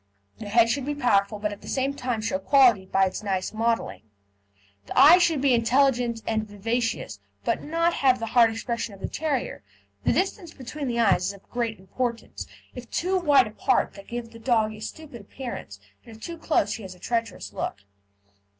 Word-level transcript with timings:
The 0.39 0.49
head 0.49 0.67
should 0.67 0.87
be 0.87 0.95
powerful, 0.95 1.37
but 1.37 1.51
at 1.53 1.61
the 1.61 1.67
same 1.67 1.93
time 1.93 2.21
show 2.21 2.39
quality 2.39 2.87
by 2.87 3.05
its 3.05 3.21
nice 3.21 3.53
modelling. 3.53 4.01
The 4.87 4.97
eyes 4.97 5.21
should 5.21 5.41
be 5.41 5.53
intelligent 5.53 6.23
and 6.25 6.47
vivacious, 6.47 7.19
but 7.45 7.61
not 7.61 7.93
have 7.93 8.17
the 8.17 8.25
hard 8.33 8.49
expression 8.49 8.95
of 8.95 8.99
the 8.99 9.07
terrier. 9.07 9.61
The 10.03 10.11
distance 10.11 10.55
between 10.55 10.87
the 10.87 10.99
eyes 10.99 11.25
is 11.27 11.33
of 11.33 11.47
great 11.51 11.77
importance; 11.77 12.47
if 12.73 12.89
too 12.89 13.19
wide 13.19 13.45
apart 13.45 13.93
they 13.93 14.01
give 14.01 14.31
the 14.31 14.39
dog 14.39 14.73
a 14.73 14.79
stupid 14.81 15.21
appearance, 15.21 15.79
and 16.03 16.15
if 16.17 16.23
too 16.23 16.39
close 16.39 16.73
he 16.73 16.81
has 16.81 16.95
a 16.95 16.99
treacherous 16.99 17.53
look. 17.53 17.81